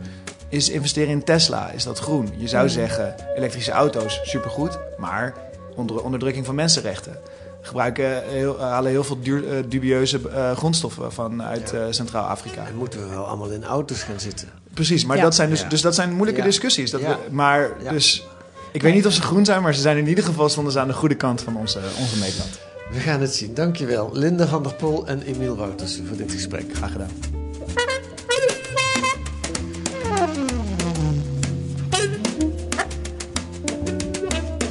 [0.48, 2.28] Is investeren in Tesla, is dat groen?
[2.36, 5.34] Je zou zeggen, elektrische auto's, supergoed, maar
[5.74, 7.16] onder onderdrukking van mensenrechten.
[7.60, 12.62] Gebruiken heel, halen heel veel duur, eh, dubieuze eh, grondstoffen vanuit eh, Centraal-Afrika.
[12.76, 14.48] Moeten we wel allemaal in auto's gaan zitten.
[14.76, 15.22] Precies, maar Ja.
[15.22, 15.68] dat zijn dus, Ja.
[15.68, 16.46] dus dat zijn moeilijke Ja.
[16.46, 16.90] discussies.
[16.90, 17.08] Dat Ja.
[17.08, 17.90] we, maar Ja.
[17.90, 18.26] dus,
[18.72, 20.80] ik weet niet of ze groen zijn, maar ze zijn in ieder geval stonden ze
[20.80, 22.48] aan de goede kant van onze, onze meetlat.
[22.92, 23.54] We gaan het zien.
[23.54, 24.10] Dankjewel.
[24.12, 26.64] Linda van der Pol en Emiel Wouters voor dit gesprek.
[26.74, 27.10] Graag gedaan.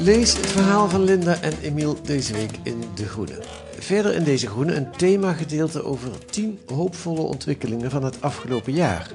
[0.02, 3.40] Lees het verhaal van Linda en Emiel deze week in De Groene.
[3.80, 9.12] Verder in deze Groene een themagedeelte over 10 hoopvolle ontwikkelingen van het afgelopen jaar.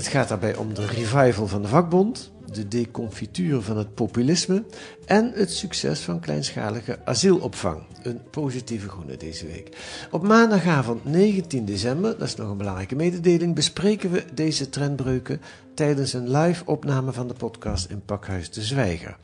[0.00, 4.64] Het gaat daarbij om de revival van de vakbond, de deconfituur van het populisme
[5.06, 7.82] en het succes van kleinschalige asielopvang.
[8.02, 9.76] Een positieve groene deze week.
[10.10, 15.40] Op maandagavond 19 december, dat is nog een belangrijke mededeling, bespreken we deze trendbreuken
[15.74, 19.16] tijdens een live opname van de podcast in Pakhuis de Zwijger.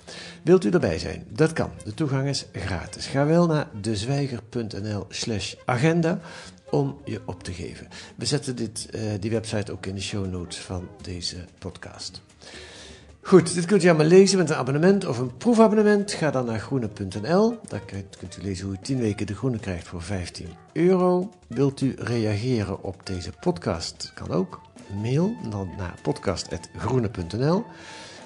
[0.42, 1.24] Wilt u erbij zijn?
[1.28, 1.70] Dat kan.
[1.84, 3.06] De toegang is gratis.
[3.06, 6.20] Ga wel naar dezwijger.nl slash agenda
[6.70, 7.88] om je op te geven.
[8.16, 12.22] We zetten dit, eh, die website ook in de show notes van deze podcast.
[13.26, 16.12] Goed, dit kunt u allemaal lezen met een abonnement of een proefabonnement.
[16.12, 17.58] Ga dan naar groene.nl.
[17.68, 17.80] Daar
[18.18, 21.30] kunt, u lezen hoe u 10 weken de groene krijgt voor 15 euro.
[21.46, 24.12] Wilt u reageren op deze podcast?
[24.14, 24.60] Kan ook.
[25.02, 27.64] Mail dan naar podcast.groene.nl.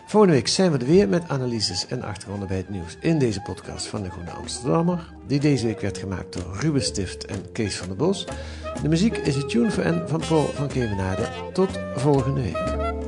[0.06, 3.40] Volgende week zijn we er weer met analyses en achtergronden bij het nieuws in deze
[3.40, 5.12] podcast van de Groene Amsterdammer.
[5.26, 8.26] Die deze week werd gemaakt door Ruben Stift en Kees van der Bos.
[8.82, 11.28] De muziek is de Tune for van Paul van Kemenade.
[11.52, 12.99] Tot volgende week.